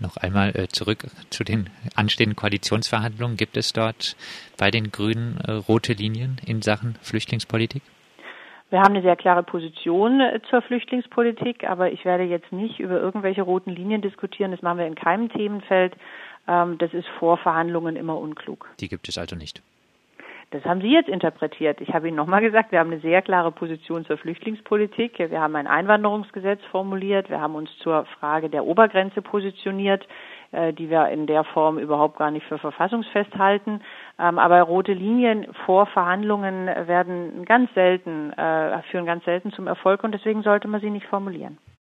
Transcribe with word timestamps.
Noch 0.00 0.16
einmal 0.16 0.56
äh, 0.56 0.68
zurück 0.68 1.06
zu 1.30 1.44
den 1.44 1.70
anstehenden 1.94 2.36
Koalitionsverhandlungen. 2.36 3.36
Gibt 3.36 3.56
es 3.56 3.72
dort 3.72 4.16
bei 4.56 4.70
den 4.70 4.90
Grünen 4.90 5.38
äh, 5.46 5.52
rote 5.52 5.92
Linien 5.92 6.40
in 6.46 6.62
Sachen 6.62 6.96
Flüchtlingspolitik? 7.02 7.82
Wir 8.70 8.80
haben 8.80 8.94
eine 8.94 9.02
sehr 9.02 9.16
klare 9.16 9.42
Position 9.42 10.20
äh, 10.20 10.40
zur 10.48 10.62
Flüchtlingspolitik, 10.62 11.64
aber 11.64 11.92
ich 11.92 12.04
werde 12.04 12.24
jetzt 12.24 12.52
nicht 12.52 12.78
über 12.78 13.00
irgendwelche 13.00 13.42
roten 13.42 13.70
Linien 13.70 14.00
diskutieren. 14.00 14.52
Das 14.52 14.62
machen 14.62 14.78
wir 14.78 14.86
in 14.86 14.94
keinem 14.94 15.28
Themenfeld. 15.28 15.94
Ähm, 16.48 16.78
das 16.78 16.94
ist 16.94 17.08
vor 17.18 17.36
Verhandlungen 17.36 17.96
immer 17.96 18.16
unklug. 18.16 18.68
Die 18.80 18.88
gibt 18.88 19.08
es 19.08 19.18
also 19.18 19.36
nicht. 19.36 19.62
Das 20.52 20.64
haben 20.64 20.80
Sie 20.80 20.92
jetzt 20.92 21.08
interpretiert. 21.08 21.80
Ich 21.80 21.94
habe 21.94 22.08
Ihnen 22.08 22.16
nochmal 22.16 22.40
gesagt, 22.40 22.72
wir 22.72 22.80
haben 22.80 22.90
eine 22.90 23.00
sehr 23.00 23.22
klare 23.22 23.52
Position 23.52 24.04
zur 24.04 24.18
Flüchtlingspolitik. 24.18 25.16
Wir 25.18 25.40
haben 25.40 25.54
ein 25.54 25.68
Einwanderungsgesetz 25.68 26.60
formuliert. 26.72 27.30
Wir 27.30 27.40
haben 27.40 27.54
uns 27.54 27.70
zur 27.78 28.04
Frage 28.18 28.50
der 28.50 28.64
Obergrenze 28.66 29.22
positioniert, 29.22 30.08
äh, 30.50 30.72
die 30.72 30.90
wir 30.90 31.08
in 31.10 31.28
der 31.28 31.44
Form 31.44 31.78
überhaupt 31.78 32.18
gar 32.18 32.32
nicht 32.32 32.44
für 32.46 32.58
verfassungsfest 32.58 33.32
halten. 33.38 33.80
Ähm, 34.18 34.40
aber 34.40 34.60
rote 34.62 34.92
Linien 34.92 35.46
vor 35.66 35.86
Verhandlungen 35.86 36.66
werden 36.66 37.44
ganz 37.44 37.72
selten, 37.74 38.32
äh, 38.32 38.82
führen 38.90 39.06
ganz 39.06 39.24
selten 39.24 39.52
zum 39.52 39.68
Erfolg 39.68 40.02
und 40.02 40.10
deswegen 40.12 40.42
sollte 40.42 40.66
man 40.66 40.80
sie 40.80 40.90
nicht 40.90 41.06
formulieren. 41.06 41.58